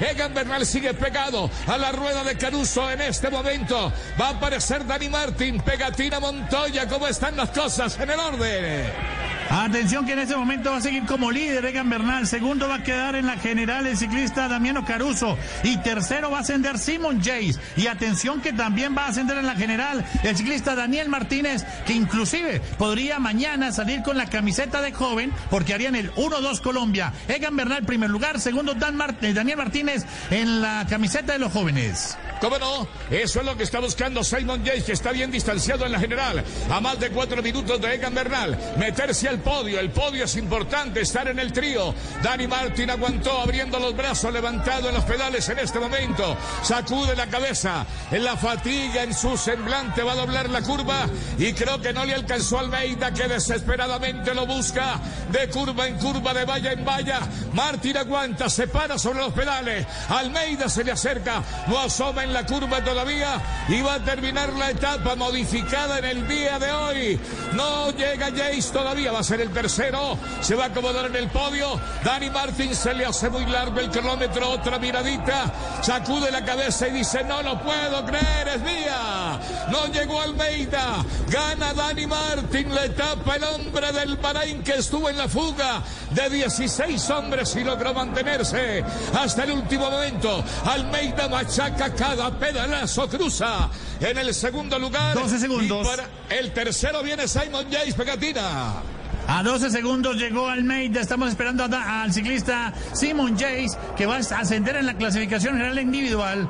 Egan 0.00 0.34
Bernal 0.34 0.66
sigue 0.66 0.92
pegado 0.92 1.50
a 1.66 1.78
la 1.78 1.90
rueda 1.92 2.22
de 2.22 2.36
Caruso 2.36 2.90
en 2.90 3.00
este 3.00 3.30
momento. 3.30 3.92
Va 4.20 4.28
a 4.28 4.30
aparecer 4.30 4.86
Dani 4.86 5.08
Martin. 5.08 5.60
Pegatina 5.60 6.20
Montoya. 6.20 6.86
¿Cómo 6.86 7.06
están 7.06 7.36
las 7.36 7.50
cosas 7.50 7.98
en 7.98 8.10
el 8.10 8.20
orden? 8.20 9.17
Atención 9.50 10.04
que 10.04 10.12
en 10.12 10.18
este 10.18 10.36
momento 10.36 10.70
va 10.70 10.76
a 10.76 10.80
seguir 10.82 11.06
como 11.06 11.30
líder 11.30 11.64
Egan 11.64 11.88
Bernal. 11.88 12.26
Segundo 12.26 12.68
va 12.68 12.76
a 12.76 12.82
quedar 12.82 13.16
en 13.16 13.26
la 13.26 13.38
general 13.38 13.86
el 13.86 13.96
ciclista 13.96 14.46
Damiano 14.46 14.84
Caruso. 14.84 15.38
Y 15.62 15.78
tercero 15.78 16.30
va 16.30 16.38
a 16.38 16.40
ascender 16.42 16.78
Simon 16.78 17.18
Jace. 17.18 17.58
Y 17.76 17.86
atención 17.86 18.42
que 18.42 18.52
también 18.52 18.94
va 18.96 19.06
a 19.06 19.08
ascender 19.08 19.38
en 19.38 19.46
la 19.46 19.54
general 19.54 20.04
el 20.22 20.36
ciclista 20.36 20.74
Daniel 20.74 21.08
Martínez, 21.08 21.64
que 21.86 21.94
inclusive 21.94 22.60
podría 22.76 23.18
mañana 23.18 23.72
salir 23.72 24.02
con 24.02 24.18
la 24.18 24.26
camiseta 24.26 24.82
de 24.82 24.92
joven 24.92 25.32
porque 25.50 25.72
harían 25.72 25.96
el 25.96 26.12
1-2 26.12 26.60
Colombia. 26.60 27.14
Egan 27.26 27.56
Bernal 27.56 27.84
primer 27.84 28.10
lugar, 28.10 28.40
segundo 28.40 28.74
Dan 28.74 28.98
eh, 29.22 29.32
Daniel 29.32 29.56
Martínez 29.56 30.04
en 30.30 30.60
la 30.60 30.86
camiseta 30.88 31.32
de 31.32 31.38
los 31.38 31.52
jóvenes. 31.52 32.18
¿Cómo 32.40 32.58
no? 32.58 32.86
Eso 33.10 33.40
es 33.40 33.46
lo 33.46 33.56
que 33.56 33.64
está 33.64 33.80
buscando 33.80 34.22
Simon 34.22 34.62
Yates, 34.62 34.84
que 34.84 34.92
está 34.92 35.10
bien 35.10 35.30
distanciado 35.30 35.86
en 35.86 35.92
la 35.92 35.98
general. 35.98 36.44
A 36.70 36.80
más 36.80 37.00
de 37.00 37.10
cuatro 37.10 37.42
minutos 37.42 37.80
de 37.80 37.94
Egan 37.94 38.14
Bernal. 38.14 38.56
Meterse 38.78 39.28
al 39.28 39.37
podio. 39.40 39.80
El 39.80 39.90
podio 39.90 40.24
es 40.24 40.36
importante, 40.36 41.00
estar 41.00 41.28
en 41.28 41.38
el 41.38 41.52
trío. 41.52 41.94
Dani 42.22 42.46
Martin 42.46 42.90
aguantó 42.90 43.40
abriendo 43.40 43.78
los 43.78 43.96
brazos, 43.96 44.32
levantado 44.32 44.88
en 44.88 44.94
los 44.94 45.04
pedales 45.04 45.48
en 45.48 45.58
este 45.58 45.78
momento. 45.78 46.36
Sacude 46.62 47.14
la 47.16 47.26
cabeza. 47.26 47.86
En 48.10 48.24
la 48.24 48.36
fatiga 48.36 49.02
en 49.02 49.14
su 49.14 49.36
semblante 49.36 50.02
va 50.02 50.12
a 50.12 50.16
doblar 50.16 50.48
la 50.50 50.62
curva. 50.62 51.06
Y 51.38 51.52
creo 51.52 51.80
que 51.80 51.92
no 51.92 52.04
le 52.04 52.14
alcanzó 52.14 52.58
Almeida, 52.58 53.12
que 53.12 53.28
desesperadamente 53.28 54.34
lo 54.34 54.46
busca. 54.46 55.00
De 55.30 55.48
curva 55.48 55.86
en 55.86 55.96
curva, 55.98 56.34
de 56.34 56.44
valla 56.44 56.72
en 56.72 56.84
valla. 56.84 57.20
Martin 57.52 57.96
aguanta, 57.96 58.48
se 58.48 58.68
para 58.68 58.98
sobre 58.98 59.20
los 59.20 59.32
pedales. 59.32 59.86
Almeida 60.08 60.68
se 60.68 60.84
le 60.84 60.92
acerca. 60.92 61.42
No 61.66 61.78
asoma 61.78 62.24
en 62.24 62.32
la 62.32 62.46
curva 62.46 62.82
todavía. 62.82 63.40
Y 63.68 63.80
va 63.80 63.94
a 63.94 64.04
terminar 64.04 64.52
la 64.52 64.70
etapa 64.70 65.14
modificada 65.14 65.98
en 65.98 66.04
el 66.04 66.28
día 66.28 66.58
de 66.58 66.70
hoy. 66.70 67.20
No 67.54 67.90
llega 67.92 68.30
Jace 68.30 68.72
todavía. 68.72 69.12
Va 69.12 69.20
a 69.20 69.24
ser 69.28 69.42
el 69.42 69.50
tercero. 69.50 70.18
Se 70.40 70.54
va 70.54 70.64
a 70.64 70.66
acomodar 70.68 71.06
en 71.06 71.16
el 71.16 71.28
podio. 71.28 71.78
Dani 72.02 72.30
Martin 72.30 72.74
se 72.74 72.94
le 72.94 73.04
hace 73.04 73.28
muy 73.28 73.44
largo 73.44 73.78
el 73.78 73.90
cronómetro. 73.90 74.50
Otra 74.50 74.78
miradita. 74.78 75.52
Sacude 75.82 76.30
la 76.30 76.42
cabeza 76.44 76.88
y 76.88 76.92
dice: 76.92 77.22
No 77.24 77.42
lo 77.42 77.60
puedo 77.62 78.04
creer, 78.06 78.48
es 78.48 78.62
mía. 78.62 79.38
No 79.70 79.86
llegó 79.88 80.22
Almeida. 80.22 81.04
Gana 81.28 81.74
Dani 81.74 82.06
Martin 82.06 82.74
la 82.74 82.86
etapa. 82.86 83.36
El 83.36 83.44
hombre 83.44 83.92
del 83.92 84.16
Bahrein 84.16 84.62
que 84.62 84.76
estuvo 84.76 85.10
en 85.10 85.18
la 85.18 85.28
fuga 85.28 85.82
de 86.10 86.30
16 86.30 87.10
hombres 87.10 87.54
y 87.56 87.64
logró 87.64 87.92
mantenerse 87.92 88.82
hasta 89.14 89.44
el 89.44 89.52
último 89.52 89.90
momento. 89.90 90.42
Almeida 90.64 91.28
machaca 91.28 91.94
cada 91.94 92.30
pedalazo, 92.30 93.06
cruza 93.08 93.68
en 94.00 94.16
el 94.16 94.34
segundo 94.34 94.78
lugar. 94.78 95.14
12 95.14 95.38
segundos. 95.38 95.86
Y 95.86 95.90
para 95.90 96.08
el 96.30 96.52
tercero 96.52 97.02
viene 97.02 97.28
Simon 97.28 97.66
Jace 97.70 97.92
Pegatina. 97.92 98.97
A 99.30 99.42
12 99.42 99.70
segundos 99.70 100.16
llegó 100.16 100.48
Almeida. 100.48 101.02
Estamos 101.02 101.28
esperando 101.28 101.62
al 101.64 102.12
ciclista 102.14 102.72
Simon 102.94 103.32
Jace, 103.32 103.76
que 103.94 104.06
va 104.06 104.16
a 104.16 104.18
ascender 104.20 104.76
en 104.76 104.86
la 104.86 104.94
clasificación 104.94 105.52
general 105.52 105.78
individual. 105.78 106.48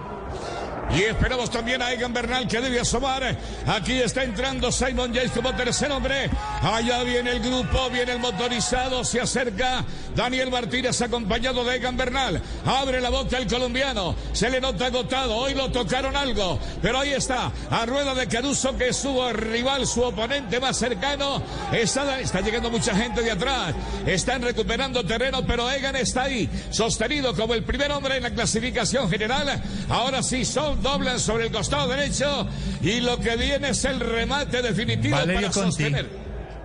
Y 0.94 1.02
esperamos 1.02 1.50
también 1.50 1.82
a 1.82 1.92
Egan 1.92 2.12
Bernal 2.12 2.48
que 2.48 2.60
debe 2.60 2.80
asomar. 2.80 3.36
Aquí 3.66 4.00
está 4.00 4.24
entrando 4.24 4.72
Simon 4.72 5.12
Yates 5.12 5.32
como 5.32 5.54
tercer 5.54 5.92
hombre. 5.92 6.30
Allá 6.62 7.02
viene 7.02 7.30
el 7.32 7.40
grupo, 7.40 7.90
viene 7.90 8.12
el 8.12 8.18
motorizado, 8.18 9.04
se 9.04 9.20
acerca 9.20 9.84
Daniel 10.16 10.50
Martínez 10.50 11.00
acompañado 11.02 11.64
de 11.64 11.76
Egan 11.76 11.96
Bernal. 11.96 12.40
Abre 12.64 13.00
la 13.00 13.10
boca 13.10 13.36
el 13.36 13.46
colombiano, 13.46 14.16
se 14.32 14.48
le 14.48 14.60
nota 14.60 14.86
agotado. 14.86 15.36
Hoy 15.36 15.54
lo 15.54 15.70
tocaron 15.70 16.16
algo, 16.16 16.58
pero 16.80 17.00
ahí 17.00 17.12
está, 17.12 17.52
a 17.70 17.86
rueda 17.86 18.14
de 18.14 18.26
Caruso 18.26 18.76
que 18.76 18.88
es 18.88 18.96
su 18.96 19.22
rival, 19.32 19.86
su 19.86 20.02
oponente 20.02 20.58
más 20.58 20.76
cercano. 20.78 21.42
Está, 21.70 22.18
está 22.18 22.40
llegando 22.40 22.70
mucha 22.70 22.96
gente 22.96 23.22
de 23.22 23.32
atrás. 23.32 23.74
Están 24.06 24.42
recuperando 24.42 25.04
terreno, 25.04 25.44
pero 25.46 25.70
Egan 25.70 25.96
está 25.96 26.22
ahí, 26.22 26.48
sostenido 26.70 27.34
como 27.34 27.54
el 27.54 27.62
primer 27.62 27.92
hombre 27.92 28.16
en 28.16 28.22
la 28.22 28.30
clasificación 28.30 29.10
general. 29.10 29.62
Ahora 29.88 30.22
sí, 30.22 30.44
son 30.44 30.77
doblan 30.82 31.18
sobre 31.20 31.46
el 31.46 31.52
costado 31.52 31.88
derecho 31.88 32.46
y 32.82 33.00
lo 33.00 33.18
que 33.18 33.36
viene 33.36 33.70
es 33.70 33.84
el 33.84 34.00
remate 34.00 34.62
definitivo 34.62 35.16
Valerio 35.16 35.34
para 35.42 35.52
Conti. 35.52 35.70
sostener. 35.70 36.08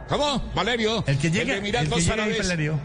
¿Cómo? 0.08 0.51
Valerio. 0.53 1.03
El 1.08 1.17
que 1.17 1.29
de 1.29 1.39
llega, 1.39 1.55
el 1.55 1.62
que 1.62 1.72
llega 1.72 1.79
ahí, 1.82 2.10
Árabes. 2.10 2.38
Valerio. 2.39 2.79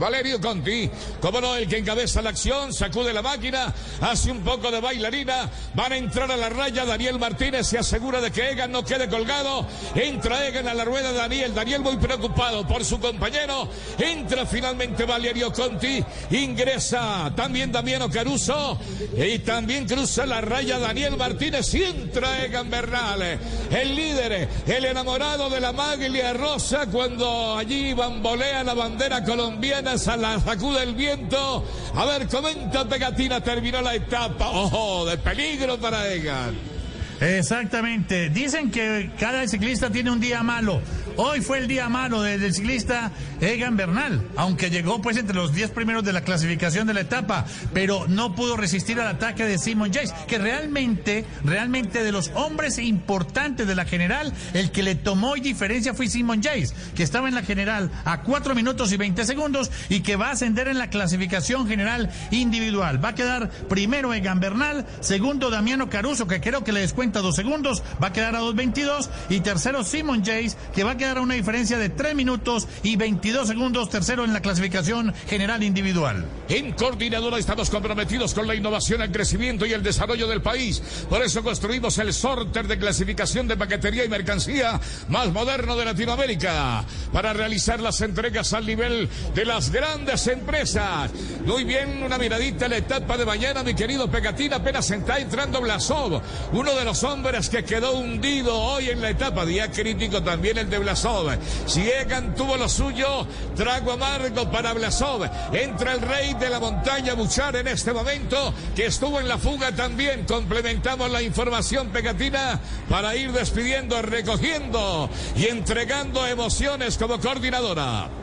Valerio 0.00 0.40
Conti, 0.40 0.90
como 1.20 1.42
no, 1.42 1.54
el 1.56 1.68
que 1.68 1.76
encabeza 1.76 2.22
la 2.22 2.30
acción, 2.30 2.72
sacude 2.72 3.12
la 3.12 3.20
máquina, 3.20 3.72
hace 4.00 4.30
un 4.30 4.40
poco 4.40 4.70
de 4.70 4.80
bailarina, 4.80 5.50
van 5.74 5.92
a 5.92 5.96
entrar 5.98 6.32
a 6.32 6.38
la 6.38 6.48
raya, 6.48 6.86
Daniel 6.86 7.18
Martínez 7.18 7.66
se 7.66 7.76
asegura 7.76 8.22
de 8.22 8.30
que 8.30 8.50
Egan 8.50 8.72
no 8.72 8.82
quede 8.82 9.10
colgado, 9.10 9.66
entra 9.94 10.46
Egan 10.46 10.68
a 10.68 10.74
la 10.74 10.86
rueda 10.86 11.12
Daniel, 11.12 11.54
Daniel 11.54 11.82
muy 11.82 11.98
preocupado 11.98 12.66
por 12.66 12.82
su 12.82 12.98
compañero, 12.98 13.68
entra 13.98 14.46
finalmente 14.46 15.04
Valerio 15.04 15.52
Conti, 15.52 16.02
ingresa 16.30 17.30
también 17.36 17.70
Damiano 17.70 18.08
Caruso 18.08 18.78
y 19.14 19.40
también 19.40 19.86
cruza 19.86 20.24
la 20.24 20.40
raya 20.40 20.78
Daniel 20.78 21.18
Martínez 21.18 21.74
y 21.74 21.84
entra 21.84 22.42
Egan 22.42 22.70
Bernal, 22.70 23.38
el 23.70 23.94
líder, 23.94 24.48
el 24.66 24.84
enamorado 24.86 25.50
de 25.50 25.60
la 25.60 25.72
maglia 25.72 26.32
rosa 26.32 26.86
cuando 26.86 27.58
allí 27.58 27.92
bambolea 27.92 28.64
la 28.64 28.72
bandera 28.72 29.22
colombiana, 29.22 29.89
se 29.98 30.16
la 30.16 30.38
sacude 30.40 30.82
el 30.82 30.94
viento. 30.94 31.64
A 31.94 32.04
ver, 32.04 32.28
comenta 32.28 32.84
Pegatina, 32.84 33.40
terminó 33.40 33.80
la 33.80 33.94
etapa. 33.94 34.50
Ojo, 34.50 35.06
de 35.06 35.16
peligro 35.18 35.78
para 35.78 36.12
Egan. 36.12 36.79
Exactamente. 37.20 38.30
Dicen 38.30 38.70
que 38.70 39.10
cada 39.18 39.46
ciclista 39.46 39.90
tiene 39.90 40.10
un 40.10 40.20
día 40.20 40.42
malo. 40.42 40.80
Hoy 41.16 41.42
fue 41.42 41.58
el 41.58 41.68
día 41.68 41.88
malo 41.88 42.22
del, 42.22 42.54
ciclista 42.54 43.12
Egan 43.40 43.76
Bernal, 43.76 44.26
aunque 44.36 44.70
llegó 44.70 45.02
pues 45.02 45.18
entre 45.18 45.36
los 45.36 45.52
10 45.52 45.70
primeros 45.72 46.02
de 46.02 46.14
la 46.14 46.22
clasificación 46.22 46.86
de 46.86 46.94
la 46.94 47.00
etapa, 47.00 47.44
pero 47.74 48.06
no 48.08 48.34
pudo 48.34 48.56
resistir 48.56 48.98
al 49.00 49.08
ataque 49.08 49.44
de 49.44 49.58
Simon 49.58 49.92
Jace, 49.92 50.14
que 50.26 50.38
realmente, 50.38 51.26
realmente 51.44 52.04
de 52.04 52.12
los 52.12 52.30
hombres 52.34 52.78
importantes 52.78 53.66
de 53.66 53.74
la 53.74 53.84
general, 53.84 54.32
el 54.54 54.70
que 54.70 54.82
le 54.82 54.94
tomó 54.94 55.34
diferencia 55.34 55.94
fue 55.94 56.06
Simon 56.06 56.42
Jace, 56.42 56.74
que 56.94 57.02
estaba 57.02 57.28
en 57.28 57.34
la 57.34 57.42
general 57.42 57.90
a 58.04 58.22
4 58.22 58.54
minutos 58.54 58.92
y 58.92 58.96
20 58.96 59.24
segundos 59.24 59.70
y 59.88 60.00
que 60.00 60.16
va 60.16 60.28
a 60.28 60.32
ascender 60.32 60.68
en 60.68 60.78
la 60.78 60.90
clasificación 60.90 61.66
general 61.66 62.10
individual. 62.30 63.04
Va 63.04 63.10
a 63.10 63.14
quedar 63.14 63.50
primero 63.68 64.14
Egan 64.14 64.40
Bernal, 64.40 64.86
segundo 65.00 65.50
Damiano 65.50 65.90
Caruso, 65.90 66.26
que 66.26 66.40
creo 66.40 66.64
que 66.64 66.72
le 66.72 66.80
descuenta 66.80 67.09
dos 67.18 67.34
segundos, 67.34 67.82
va 68.02 68.08
a 68.08 68.12
quedar 68.12 68.36
a 68.36 68.40
2.22 68.40 69.08
y 69.28 69.40
tercero 69.40 69.82
Simon 69.82 70.20
Jace, 70.20 70.56
que 70.72 70.84
va 70.84 70.92
a 70.92 70.96
quedar 70.96 71.18
a 71.18 71.20
una 71.20 71.34
diferencia 71.34 71.78
de 71.78 71.88
3 71.88 72.14
minutos 72.14 72.68
y 72.82 72.96
22 72.96 73.48
segundos, 73.48 73.90
tercero 73.90 74.24
en 74.24 74.32
la 74.32 74.40
clasificación 74.40 75.12
general 75.28 75.62
individual. 75.62 76.24
En 76.48 76.72
Coordinadora 76.72 77.38
estamos 77.38 77.70
comprometidos 77.70 78.34
con 78.34 78.46
la 78.46 78.54
innovación, 78.54 79.02
el 79.02 79.10
crecimiento 79.10 79.66
y 79.66 79.72
el 79.72 79.82
desarrollo 79.82 80.28
del 80.28 80.42
país. 80.42 80.80
Por 81.08 81.22
eso 81.22 81.42
construimos 81.42 81.98
el 81.98 82.12
sorter 82.12 82.68
de 82.68 82.78
clasificación 82.78 83.48
de 83.48 83.56
paquetería 83.56 84.04
y 84.04 84.08
mercancía 84.08 84.80
más 85.08 85.32
moderno 85.32 85.76
de 85.76 85.84
Latinoamérica 85.84 86.84
para 87.12 87.32
realizar 87.32 87.80
las 87.80 88.00
entregas 88.00 88.52
al 88.52 88.66
nivel 88.66 89.08
de 89.34 89.44
las 89.44 89.70
grandes 89.70 90.26
empresas. 90.26 91.10
Muy 91.44 91.64
bien, 91.64 92.02
una 92.02 92.18
miradita 92.18 92.66
a 92.66 92.68
la 92.68 92.76
etapa 92.76 93.16
de 93.16 93.24
mañana, 93.24 93.62
mi 93.62 93.74
querido 93.74 94.10
Pegatina, 94.10 94.56
apenas 94.56 94.90
está 94.90 95.18
entrando 95.18 95.60
Blasov, 95.60 96.20
uno 96.52 96.74
de 96.74 96.84
los 96.84 96.99
hombres 97.04 97.48
que 97.48 97.64
quedó 97.64 97.92
hundido 97.92 98.56
hoy 98.56 98.90
en 98.90 99.00
la 99.00 99.10
etapa. 99.10 99.44
Día 99.44 99.70
crítico 99.70 100.22
también 100.22 100.58
el 100.58 100.68
de 100.68 100.78
Blasov. 100.78 101.30
Si 101.66 101.88
Egan 101.88 102.34
tuvo 102.34 102.56
lo 102.56 102.68
suyo, 102.68 103.26
trago 103.56 103.92
amargo 103.92 104.50
para 104.50 104.72
Blasov. 104.72 105.28
Entra 105.52 105.94
el 105.94 106.00
rey 106.00 106.34
de 106.34 106.50
la 106.50 106.60
montaña 106.60 107.14
Buchar 107.14 107.56
en 107.56 107.68
este 107.68 107.92
momento, 107.92 108.52
que 108.74 108.86
estuvo 108.86 109.20
en 109.20 109.28
la 109.28 109.38
fuga 109.38 109.72
también. 109.72 110.24
Complementamos 110.26 111.10
la 111.10 111.22
información 111.22 111.88
pegatina 111.88 112.60
para 112.88 113.16
ir 113.16 113.32
despidiendo, 113.32 114.00
recogiendo 114.02 115.08
y 115.36 115.46
entregando 115.46 116.26
emociones 116.26 116.98
como 116.98 117.20
coordinadora. 117.20 118.19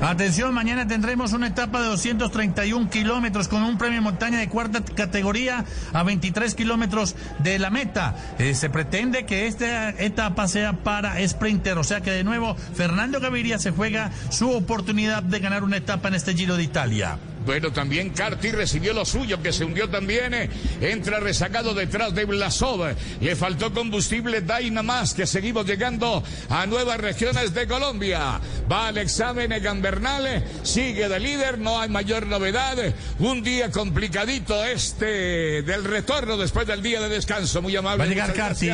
Atención, 0.00 0.52
mañana 0.52 0.86
tendremos 0.86 1.32
una 1.32 1.46
etapa 1.46 1.80
de 1.80 1.88
231 1.88 2.90
kilómetros 2.90 3.48
con 3.48 3.62
un 3.62 3.78
premio 3.78 4.02
montaña 4.02 4.38
de 4.38 4.48
cuarta 4.48 4.84
categoría 4.84 5.64
a 5.92 6.02
23 6.02 6.54
kilómetros 6.54 7.16
de 7.38 7.58
la 7.58 7.70
meta. 7.70 8.14
Eh, 8.38 8.54
se 8.54 8.70
pretende 8.70 9.24
que 9.24 9.46
esta 9.46 9.90
etapa 9.90 10.46
sea 10.48 10.74
para 10.74 11.16
sprinter, 11.26 11.78
o 11.78 11.84
sea 11.84 12.00
que 12.00 12.10
de 12.10 12.24
nuevo 12.24 12.54
Fernando 12.54 13.20
Gaviria 13.20 13.58
se 13.58 13.70
juega 13.70 14.10
su 14.30 14.50
oportunidad 14.50 15.22
de 15.22 15.38
ganar 15.40 15.64
una 15.64 15.78
etapa 15.78 16.08
en 16.08 16.14
este 16.14 16.34
Giro 16.34 16.56
de 16.56 16.64
Italia. 16.64 17.18
Bueno, 17.44 17.70
también 17.72 18.10
Carti 18.10 18.50
recibió 18.52 18.92
lo 18.94 19.04
suyo, 19.04 19.42
que 19.42 19.52
se 19.52 19.64
hundió 19.64 19.88
también. 19.90 20.32
eh, 20.34 20.48
entra 20.80 21.20
rezagado 21.20 21.74
detrás 21.74 22.14
de 22.14 22.24
Blasov. 22.24 22.94
Le 23.20 23.36
faltó 23.36 23.72
combustible 23.72 24.40
Daina 24.40 24.82
más, 24.82 25.12
que 25.14 25.26
seguimos 25.26 25.66
llegando 25.66 26.22
a 26.48 26.66
nuevas 26.66 26.98
regiones 26.98 27.52
de 27.52 27.66
Colombia. 27.66 28.40
Va 28.70 28.88
al 28.88 28.98
examen 28.98 29.52
Egan 29.52 29.82
Bernal, 29.82 30.26
eh, 30.26 30.44
sigue 30.62 31.08
de 31.08 31.20
líder, 31.20 31.58
no 31.58 31.78
hay 31.80 31.88
mayor 31.88 32.26
novedad. 32.26 32.76
Un 33.18 33.42
día 33.42 33.70
complicadito 33.70 34.64
este 34.64 35.62
del 35.62 35.84
retorno 35.84 36.36
después 36.36 36.66
del 36.66 36.82
día 36.82 37.00
de 37.00 37.08
descanso. 37.08 37.60
Muy 37.60 37.76
amable. 37.76 37.98
Va 37.98 38.04
a 38.04 38.08
llegar 38.08 38.32
Carti. 38.32 38.70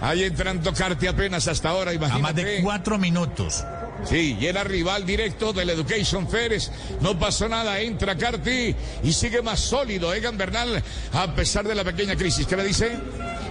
Ahí 0.00 0.22
entrando 0.24 0.72
Carti 0.72 1.06
apenas 1.08 1.46
hasta 1.48 1.68
ahora, 1.70 1.90
A 1.90 1.94
imagínate. 1.94 2.22
más 2.22 2.34
de 2.34 2.60
cuatro 2.62 2.98
minutos. 2.98 3.64
Sí, 4.04 4.36
y 4.40 4.46
era 4.46 4.64
rival 4.64 5.04
directo 5.06 5.52
del 5.52 5.70
Education 5.70 6.28
Fares. 6.28 6.70
No 7.00 7.18
pasó 7.18 7.48
nada, 7.48 7.80
entra 7.80 8.16
Carti 8.16 8.74
y 9.02 9.12
sigue 9.12 9.42
más 9.42 9.60
sólido 9.60 10.12
Egan 10.12 10.36
Bernal 10.36 10.82
a 11.12 11.34
pesar 11.34 11.66
de 11.66 11.74
la 11.74 11.84
pequeña 11.84 12.16
crisis. 12.16 12.46
¿Qué 12.46 12.56
me 12.56 12.64
dice? 12.64 12.98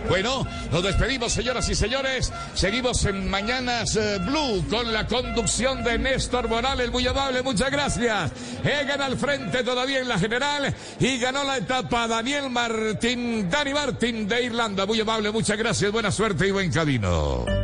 Bueno, 0.10 0.46
nos 0.72 0.84
despedimos, 0.84 1.32
señoras 1.32 1.70
y 1.70 1.76
señores. 1.76 2.32
Seguimos 2.56 3.06
en 3.06 3.30
Mañanas 3.30 3.96
eh, 3.96 4.18
Blue 4.20 4.66
con 4.70 4.92
la 4.92 5.06
conducción 5.06 5.84
de 5.84 6.00
Néstor 6.00 6.50
Morales. 6.50 6.90
Muy 6.92 7.06
amable, 7.06 7.44
muchas 7.44 7.70
gracias. 7.70 8.32
Egan 8.64 9.02
al 9.02 9.18
frente 9.18 9.64
todavía 9.64 10.00
en 10.00 10.08
la 10.08 10.18
general 10.18 10.74
y 11.00 11.20
ganó 11.20 11.44
la 11.44 11.58
etapa 11.58 12.08
Daniel 12.08 12.50
Martín, 12.50 13.50
Dani 13.50 13.74
Martín 13.74 14.28
de 14.28 14.44
Irlanda. 14.44 14.86
Muy 14.88 15.00
amable, 15.00 15.32
muchas 15.32 15.58
gracias. 15.58 15.92
Buena 15.92 16.12
suerte 16.12 16.48
y 16.48 16.52
buen 16.52 16.72
camino. 16.72 17.59